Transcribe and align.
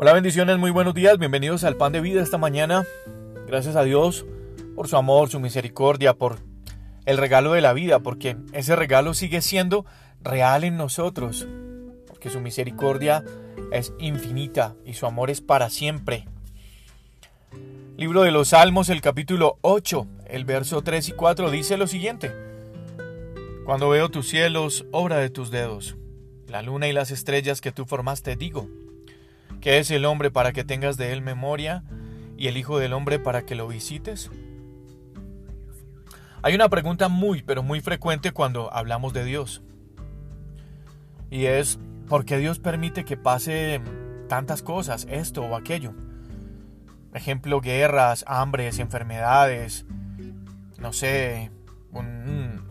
Hola 0.00 0.12
bendiciones, 0.12 0.58
muy 0.58 0.70
buenos 0.70 0.94
días, 0.94 1.18
bienvenidos 1.18 1.64
al 1.64 1.74
pan 1.74 1.90
de 1.90 2.00
vida 2.00 2.22
esta 2.22 2.38
mañana. 2.38 2.86
Gracias 3.48 3.74
a 3.74 3.82
Dios 3.82 4.24
por 4.76 4.86
su 4.86 4.96
amor, 4.96 5.28
su 5.28 5.40
misericordia, 5.40 6.14
por 6.14 6.38
el 7.04 7.18
regalo 7.18 7.52
de 7.52 7.62
la 7.62 7.72
vida, 7.72 7.98
porque 7.98 8.36
ese 8.52 8.76
regalo 8.76 9.12
sigue 9.12 9.40
siendo 9.40 9.84
real 10.20 10.62
en 10.62 10.76
nosotros, 10.76 11.48
porque 12.06 12.30
su 12.30 12.38
misericordia 12.38 13.24
es 13.72 13.92
infinita 13.98 14.76
y 14.84 14.92
su 14.92 15.04
amor 15.04 15.30
es 15.30 15.40
para 15.40 15.68
siempre. 15.68 16.28
Libro 17.96 18.22
de 18.22 18.30
los 18.30 18.50
Salmos, 18.50 18.90
el 18.90 19.00
capítulo 19.00 19.58
8, 19.62 20.06
el 20.28 20.44
verso 20.44 20.82
3 20.82 21.08
y 21.08 21.12
4 21.12 21.50
dice 21.50 21.76
lo 21.76 21.88
siguiente. 21.88 22.32
Cuando 23.64 23.88
veo 23.88 24.10
tus 24.10 24.28
cielos, 24.28 24.86
obra 24.92 25.16
de 25.16 25.30
tus 25.30 25.50
dedos, 25.50 25.96
la 26.46 26.62
luna 26.62 26.86
y 26.86 26.92
las 26.92 27.10
estrellas 27.10 27.60
que 27.60 27.72
tú 27.72 27.84
formaste, 27.84 28.36
digo, 28.36 28.68
¿Qué 29.60 29.78
es 29.78 29.90
el 29.90 30.04
hombre 30.04 30.30
para 30.30 30.52
que 30.52 30.64
tengas 30.64 30.96
de 30.96 31.12
él 31.12 31.20
memoria 31.20 31.82
y 32.36 32.46
el 32.46 32.56
Hijo 32.56 32.78
del 32.78 32.92
Hombre 32.92 33.18
para 33.18 33.44
que 33.44 33.56
lo 33.56 33.66
visites? 33.66 34.30
Hay 36.42 36.54
una 36.54 36.68
pregunta 36.68 37.08
muy, 37.08 37.42
pero 37.42 37.64
muy 37.64 37.80
frecuente 37.80 38.30
cuando 38.30 38.72
hablamos 38.72 39.12
de 39.12 39.24
Dios. 39.24 39.62
Y 41.30 41.46
es, 41.46 41.80
¿por 42.08 42.24
qué 42.24 42.38
Dios 42.38 42.60
permite 42.60 43.04
que 43.04 43.16
pase 43.16 43.80
tantas 44.28 44.62
cosas, 44.62 45.06
esto 45.10 45.42
o 45.42 45.56
aquello? 45.56 45.92
Ejemplo, 47.12 47.60
guerras, 47.60 48.24
hambres, 48.28 48.78
enfermedades, 48.78 49.84
no 50.78 50.92
sé, 50.92 51.50
un, 51.90 52.62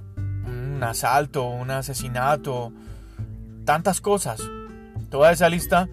un 0.46 0.84
asalto, 0.84 1.50
un 1.50 1.70
asesinato, 1.70 2.72
tantas 3.66 4.00
cosas. 4.00 4.42
Toda 5.10 5.34
esa 5.34 5.50
lista 5.50 5.90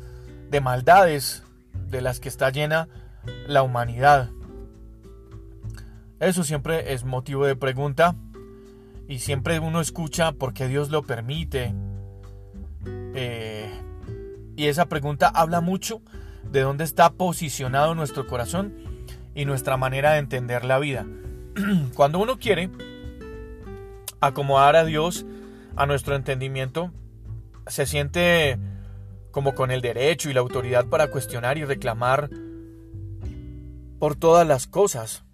de 0.55 0.61
maldades 0.61 1.43
de 1.89 2.01
las 2.01 2.21
que 2.21 2.29
está 2.29 2.49
llena 2.49 2.89
la 3.49 3.65
humanidad. 3.65 4.31
Eso 6.21 6.45
siempre 6.45 6.93
es 6.93 7.03
motivo 7.03 7.45
de 7.45 7.57
pregunta 7.57 8.15
y 9.09 9.19
siempre 9.19 9.59
uno 9.59 9.81
escucha 9.81 10.31
por 10.31 10.55
qué 10.55 10.69
Dios 10.69 10.91
lo 10.91 11.03
permite. 11.03 11.75
Eh, 12.87 13.69
y 14.55 14.67
esa 14.67 14.87
pregunta 14.87 15.27
habla 15.27 15.61
mucho 15.61 16.03
de 16.53 16.61
dónde 16.61 16.85
está 16.85 17.11
posicionado 17.11 17.97
nuestro 17.97 18.29
corazón 18.29 18.75
y 19.35 19.47
nuestra 19.47 19.77
manera 19.77 20.13
de 20.13 20.19
entender 20.21 20.65
la 20.65 20.79
vida. 20.79 21.05
Cuando 21.97 22.21
uno 22.21 22.39
quiere 22.39 22.71
acomodar 24.21 24.77
a 24.77 24.85
Dios 24.85 25.27
a 25.75 25.85
nuestro 25.87 26.15
entendimiento, 26.15 26.93
se 27.67 27.87
siente 27.87 28.57
como 29.35 29.57
con 29.57 29.73
el 29.73 29.81
derecho 29.81 30.31
y 30.31 30.33
la 30.33 30.39
autoridad 30.39 30.87
para 30.87 31.11
cuestionar 31.11 31.59
y 31.59 31.65
reclamar 31.65 32.31
por 33.99 34.15
todas 34.15 34.47
las 34.47 34.69
cosas. 34.69 35.25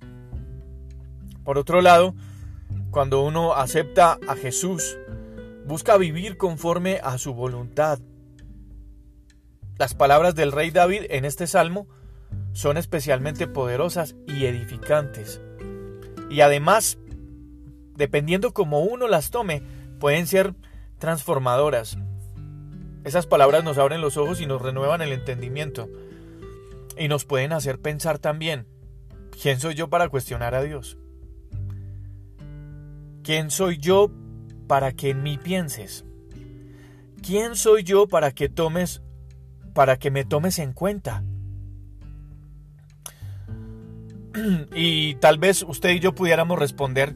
Por 1.45 1.59
otro 1.59 1.83
lado, 1.83 2.15
cuando 2.91 3.21
uno 3.21 3.53
acepta 3.53 4.19
a 4.27 4.37
Jesús, 4.37 4.97
busca 5.67 5.99
vivir 5.99 6.39
conforme 6.39 6.99
a 7.03 7.19
su 7.19 7.35
voluntad. 7.35 7.99
Las 9.77 9.93
palabras 9.93 10.35
del 10.35 10.53
rey 10.53 10.71
David 10.71 11.03
en 11.11 11.27
este 11.27 11.47
salmo 11.47 11.87
son 12.53 12.79
especialmente 12.79 13.49
poderosas 13.49 14.17
y 14.27 14.47
edificantes. 14.47 15.43
Y 16.31 16.41
además, 16.41 16.97
dependiendo 17.97 18.55
como 18.55 18.81
uno 18.81 19.09
las 19.09 19.31
tome, 19.31 19.63
pueden 19.99 20.27
ser 20.27 20.55
transformadoras. 20.99 21.99
Esas 23.05 23.27
palabras 23.27 23.65
nos 23.65 23.79
abren 23.79 24.01
los 24.01 24.17
ojos 24.17 24.41
y 24.41 24.47
nos 24.47 24.61
renuevan 24.61 25.01
el 25.03 25.13
entendimiento. 25.13 25.89
Y 26.99 27.09
nos 27.09 27.25
pueden 27.25 27.53
hacer 27.53 27.81
pensar 27.81 28.19
también, 28.19 28.67
¿quién 29.41 29.59
soy 29.59 29.75
yo 29.75 29.89
para 29.89 30.09
cuestionar 30.09 30.55
a 30.55 30.63
Dios? 30.63 30.99
¿Quién 33.23 33.51
soy 33.51 33.79
yo 33.79 34.11
para 34.67 34.93
que 34.93 35.11
en 35.11 35.23
mí 35.23 35.39
pienses? 35.39 36.05
¿Quién 37.23 37.57
soy 37.57 37.85
yo 37.85 38.07
para 38.07 38.33
que 38.33 38.49
tomes 38.49 39.03
para 39.75 39.99
que 39.99 40.11
me 40.11 40.25
tomes 40.25 40.59
en 40.59 40.73
cuenta? 40.73 41.23
Y 44.75 45.15
tal 45.17 45.39
vez 45.39 45.65
usted 45.67 45.91
y 45.91 46.01
yo 46.01 46.15
pudiéramos 46.15 46.59
responder 46.59 47.15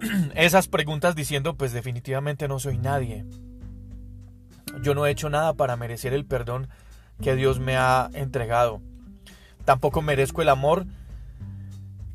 esas 0.34 0.68
preguntas 0.68 1.14
diciendo, 1.14 1.56
pues 1.56 1.72
definitivamente 1.72 2.48
no 2.48 2.58
soy 2.58 2.78
nadie. 2.78 3.26
Yo 4.82 4.94
no 4.94 5.06
he 5.06 5.10
hecho 5.10 5.30
nada 5.30 5.54
para 5.54 5.76
merecer 5.76 6.14
el 6.14 6.24
perdón 6.24 6.68
que 7.20 7.34
Dios 7.36 7.58
me 7.60 7.76
ha 7.76 8.10
entregado. 8.14 8.80
Tampoco 9.64 10.02
merezco 10.02 10.42
el 10.42 10.48
amor 10.48 10.86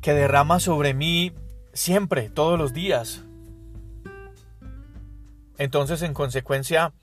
que 0.02 0.14
derrama 0.14 0.60
sobre 0.60 0.94
mí 0.94 1.34
siempre, 1.74 2.30
todos 2.30 2.58
los 2.58 2.74
días. 2.74 3.24
Entonces, 5.58 6.02
en 6.02 6.14
consecuencia, 6.14 6.94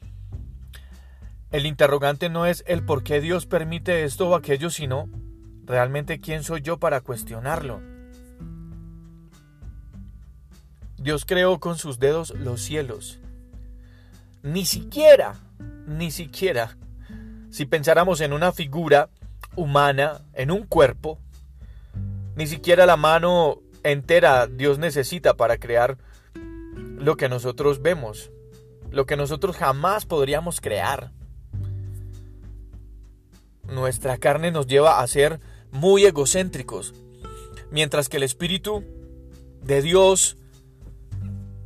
el 1.50 1.66
interrogante 1.66 2.28
no 2.28 2.46
es 2.46 2.64
el 2.66 2.84
por 2.84 3.02
qué 3.02 3.20
Dios 3.20 3.46
permite 3.46 4.04
esto 4.04 4.28
o 4.28 4.34
aquello, 4.34 4.70
sino 4.70 5.08
realmente 5.64 6.20
quién 6.20 6.42
soy 6.42 6.60
yo 6.60 6.78
para 6.78 7.00
cuestionarlo. 7.00 7.80
Dios 10.96 11.24
creó 11.24 11.58
con 11.60 11.78
sus 11.78 11.98
dedos 11.98 12.30
los 12.30 12.62
cielos 12.62 13.21
ni 14.42 14.64
siquiera, 14.64 15.34
ni 15.86 16.10
siquiera, 16.10 16.76
si 17.50 17.66
pensáramos 17.66 18.20
en 18.20 18.32
una 18.32 18.52
figura 18.52 19.10
humana, 19.56 20.22
en 20.34 20.50
un 20.50 20.64
cuerpo, 20.66 21.18
ni 22.34 22.46
siquiera 22.46 22.86
la 22.86 22.96
mano 22.96 23.60
entera 23.82 24.46
Dios 24.46 24.78
necesita 24.78 25.34
para 25.34 25.58
crear 25.58 25.98
lo 26.34 27.16
que 27.16 27.28
nosotros 27.28 27.82
vemos, 27.82 28.30
lo 28.90 29.06
que 29.06 29.16
nosotros 29.16 29.56
jamás 29.56 30.06
podríamos 30.06 30.60
crear. 30.60 31.12
Nuestra 33.64 34.18
carne 34.18 34.50
nos 34.50 34.66
lleva 34.66 35.00
a 35.00 35.06
ser 35.06 35.40
muy 35.70 36.04
egocéntricos, 36.04 36.94
mientras 37.70 38.08
que 38.08 38.18
el 38.18 38.22
Espíritu 38.22 38.84
de 39.62 39.82
Dios 39.82 40.36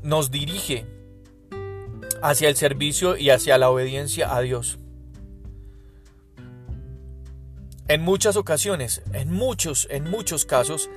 nos 0.03 0.31
dirige 0.31 0.95
hacia 2.28 2.48
el 2.48 2.56
servicio 2.56 3.16
y 3.16 3.31
hacia 3.31 3.56
la 3.56 3.70
obediencia 3.70 4.34
a 4.34 4.41
Dios. 4.41 4.81
En 7.87 8.03
muchas 8.03 8.34
ocasiones, 8.37 9.00
en 9.12 9.32
muchos, 9.32 9.87
en 9.92 10.10
muchos 10.10 10.44
casos, 10.44 10.91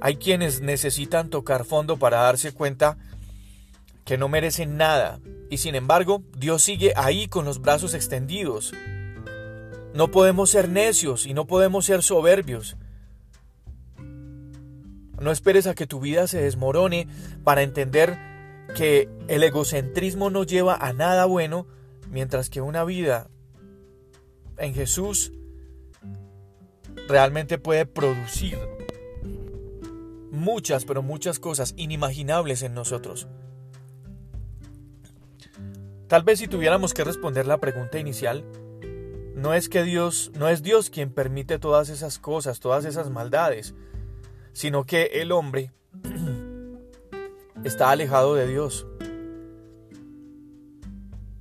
hay 0.00 0.16
quienes 0.16 0.60
necesitan 0.60 1.30
tocar 1.30 1.64
fondo 1.64 1.98
para 1.98 2.18
darse 2.18 2.50
cuenta 2.50 2.98
que 4.04 4.18
no 4.18 4.28
merecen 4.28 4.76
nada 4.76 5.20
y 5.50 5.58
sin 5.58 5.76
embargo 5.76 6.24
Dios 6.36 6.64
sigue 6.64 6.94
ahí 6.96 7.28
con 7.28 7.44
los 7.44 7.60
brazos 7.60 7.94
extendidos. 7.94 8.72
No 9.94 10.10
podemos 10.10 10.50
ser 10.50 10.68
necios 10.68 11.26
y 11.26 11.34
no 11.34 11.46
podemos 11.46 11.84
ser 11.84 12.02
soberbios. 12.02 12.76
No 15.20 15.30
esperes 15.30 15.68
a 15.68 15.76
que 15.76 15.86
tu 15.86 16.00
vida 16.00 16.26
se 16.26 16.42
desmorone 16.42 17.06
para 17.44 17.62
entender 17.62 18.33
que 18.74 19.08
el 19.28 19.42
egocentrismo 19.42 20.30
no 20.30 20.44
lleva 20.44 20.74
a 20.74 20.92
nada 20.92 21.24
bueno, 21.24 21.66
mientras 22.10 22.50
que 22.50 22.60
una 22.60 22.84
vida 22.84 23.30
en 24.58 24.74
Jesús 24.74 25.32
realmente 27.08 27.58
puede 27.58 27.86
producir 27.86 28.58
muchas, 30.30 30.84
pero 30.84 31.02
muchas 31.02 31.38
cosas 31.38 31.74
inimaginables 31.76 32.62
en 32.62 32.74
nosotros. 32.74 33.28
Tal 36.08 36.22
vez 36.22 36.38
si 36.38 36.48
tuviéramos 36.48 36.92
que 36.92 37.04
responder 37.04 37.46
la 37.46 37.58
pregunta 37.58 37.98
inicial, 37.98 38.44
no 39.34 39.54
es 39.54 39.68
que 39.68 39.82
Dios, 39.82 40.30
no 40.38 40.48
es 40.48 40.62
Dios 40.62 40.90
quien 40.90 41.12
permite 41.12 41.58
todas 41.58 41.88
esas 41.88 42.18
cosas, 42.18 42.60
todas 42.60 42.84
esas 42.84 43.10
maldades, 43.10 43.74
sino 44.52 44.84
que 44.84 45.04
el 45.14 45.32
hombre 45.32 45.72
está 47.64 47.90
alejado 47.90 48.34
de 48.34 48.46
Dios. 48.46 48.86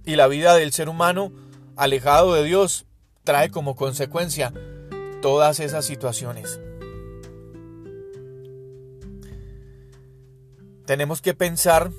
Y 0.05 0.15
la 0.15 0.27
vida 0.27 0.55
del 0.55 0.71
ser 0.71 0.89
humano 0.89 1.31
alejado 1.75 2.33
de 2.33 2.43
Dios 2.43 2.85
trae 3.23 3.49
como 3.49 3.75
consecuencia 3.75 4.53
todas 5.21 5.59
esas 5.59 5.85
situaciones. 5.85 6.59
Tenemos 10.85 11.21
que 11.21 11.33
pensar, 11.33 11.91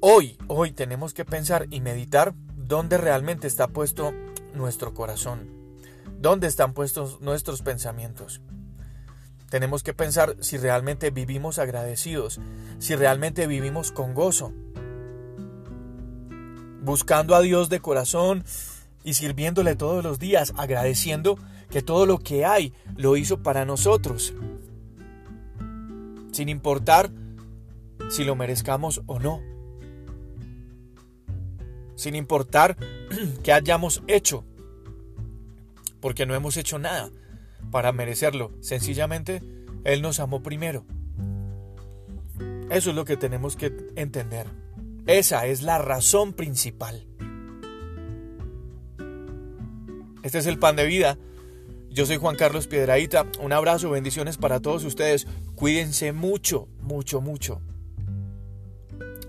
hoy, 0.00 0.36
hoy 0.48 0.72
tenemos 0.72 1.14
que 1.14 1.24
pensar 1.24 1.66
y 1.70 1.80
meditar 1.80 2.34
dónde 2.56 2.98
realmente 2.98 3.46
está 3.46 3.68
puesto 3.68 4.12
nuestro 4.52 4.92
corazón, 4.92 5.48
dónde 6.18 6.46
están 6.46 6.74
puestos 6.74 7.22
nuestros 7.22 7.62
pensamientos. 7.62 8.42
Tenemos 9.50 9.82
que 9.82 9.94
pensar 9.94 10.36
si 10.40 10.58
realmente 10.58 11.10
vivimos 11.10 11.58
agradecidos, 11.58 12.38
si 12.78 12.94
realmente 12.94 13.46
vivimos 13.46 13.92
con 13.92 14.12
gozo, 14.12 14.52
buscando 16.82 17.34
a 17.34 17.40
Dios 17.40 17.70
de 17.70 17.80
corazón 17.80 18.44
y 19.04 19.14
sirviéndole 19.14 19.74
todos 19.74 20.04
los 20.04 20.18
días, 20.18 20.52
agradeciendo 20.58 21.38
que 21.70 21.80
todo 21.80 22.04
lo 22.04 22.18
que 22.18 22.44
hay 22.44 22.74
lo 22.96 23.16
hizo 23.16 23.42
para 23.42 23.64
nosotros, 23.64 24.34
sin 26.32 26.50
importar 26.50 27.10
si 28.10 28.24
lo 28.24 28.36
merezcamos 28.36 29.00
o 29.06 29.18
no, 29.18 29.40
sin 31.94 32.14
importar 32.14 32.76
qué 33.42 33.52
hayamos 33.54 34.02
hecho, 34.08 34.44
porque 36.00 36.26
no 36.26 36.34
hemos 36.34 36.58
hecho 36.58 36.78
nada 36.78 37.10
para 37.70 37.92
merecerlo, 37.92 38.52
sencillamente 38.60 39.42
Él 39.84 40.02
nos 40.02 40.20
amó 40.20 40.42
primero. 40.42 40.84
Eso 42.70 42.90
es 42.90 42.96
lo 42.96 43.04
que 43.04 43.16
tenemos 43.16 43.56
que 43.56 43.72
entender. 43.96 44.46
Esa 45.06 45.46
es 45.46 45.62
la 45.62 45.78
razón 45.78 46.34
principal. 46.34 47.06
Este 50.22 50.38
es 50.38 50.46
el 50.46 50.58
pan 50.58 50.76
de 50.76 50.84
vida. 50.84 51.18
Yo 51.90 52.04
soy 52.04 52.18
Juan 52.18 52.36
Carlos 52.36 52.66
Piedraíta. 52.66 53.26
Un 53.40 53.52
abrazo, 53.52 53.90
bendiciones 53.90 54.36
para 54.36 54.60
todos 54.60 54.84
ustedes. 54.84 55.26
Cuídense 55.54 56.12
mucho, 56.12 56.68
mucho, 56.82 57.22
mucho. 57.22 57.62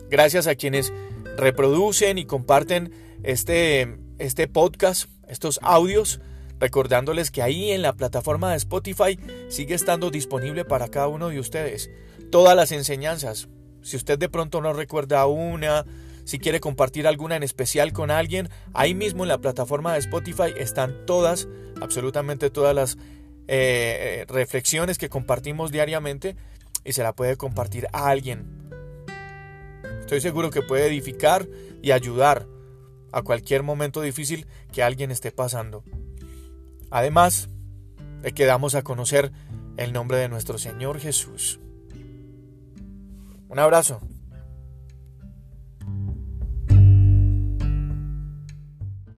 Gracias 0.10 0.48
a 0.48 0.56
quienes 0.56 0.92
reproducen 1.38 2.18
y 2.18 2.26
comparten 2.26 2.92
este, 3.24 3.98
este 4.18 4.48
podcast, 4.48 5.10
estos 5.30 5.60
audios, 5.64 6.20
recordándoles 6.60 7.32
que 7.32 7.42
ahí 7.42 7.72
en 7.72 7.82
la 7.82 7.94
plataforma 7.94 8.52
de 8.52 8.58
Spotify 8.58 9.20
sigue 9.50 9.76
estando 9.76 10.12
disponible 10.12 10.66
para 10.66 10.90
cada 10.90 11.08
uno 11.08 11.30
de 11.30 11.40
ustedes 11.40 11.90
todas 12.30 12.56
las 12.56 12.72
enseñanzas. 12.72 13.48
Si 13.82 13.96
usted 13.96 14.20
de 14.20 14.30
pronto 14.30 14.62
no 14.62 14.74
recuerda 14.74 15.26
una, 15.26 15.86
si 16.26 16.38
quiere 16.38 16.60
compartir 16.60 17.08
alguna 17.08 17.36
en 17.36 17.44
especial 17.44 17.94
con 17.94 18.12
alguien, 18.12 18.50
ahí 18.74 18.94
mismo 18.94 19.24
en 19.24 19.30
la 19.30 19.40
plataforma 19.40 19.94
de 19.94 20.00
Spotify 20.00 20.54
están 20.58 21.06
todas, 21.06 21.48
absolutamente 21.82 22.50
todas 22.50 22.76
las 22.76 22.98
eh, 23.48 24.26
reflexiones 24.28 24.98
que 24.98 25.10
compartimos 25.10 25.72
diariamente 25.72 26.36
y 26.84 26.94
se 26.94 27.04
la 27.04 27.14
puede 27.14 27.38
compartir 27.38 27.88
a 27.94 28.10
alguien. 28.10 28.46
Estoy 30.02 30.22
seguro 30.22 30.50
que 30.50 30.62
puede 30.62 30.88
edificar 30.88 31.48
y 31.82 31.92
ayudar 31.92 32.48
a 33.12 33.22
cualquier 33.22 33.64
momento 33.64 34.02
difícil 34.02 34.46
que 34.72 34.84
alguien 34.84 35.12
esté 35.12 35.32
pasando. 35.32 35.84
Además, 36.92 37.50
le 38.24 38.34
quedamos 38.34 38.76
a 38.76 38.84
conocer 38.84 39.32
el 39.78 39.94
nombre 39.94 40.18
de 40.18 40.30
nuestro 40.30 40.58
Señor 40.58 41.00
Jesús. 41.00 41.60
Un 43.48 43.60
abrazo. 43.60 44.02